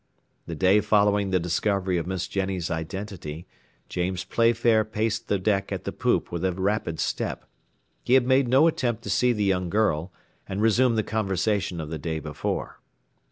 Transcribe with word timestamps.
The 0.47 0.55
day 0.55 0.81
following 0.81 1.29
the 1.29 1.39
discovery 1.39 1.99
of 1.99 2.07
Miss 2.07 2.27
Jenny's 2.27 2.71
identity, 2.71 3.45
James 3.87 4.23
Playfair 4.23 4.83
paced 4.83 5.27
the 5.27 5.37
deck 5.37 5.71
at 5.71 5.83
the 5.83 5.91
poop 5.91 6.31
with 6.31 6.43
a 6.43 6.51
rapid 6.53 6.99
step; 6.99 7.45
he 8.03 8.15
had 8.15 8.25
made 8.25 8.47
no 8.47 8.65
attempt 8.65 9.03
to 9.03 9.11
see 9.11 9.31
the 9.31 9.43
young 9.45 9.69
girl 9.69 10.11
and 10.49 10.59
resume 10.59 10.95
the 10.95 11.03
conversation 11.03 11.79
of 11.79 11.91
the 11.91 11.99
day 11.99 12.17
before. 12.19 12.79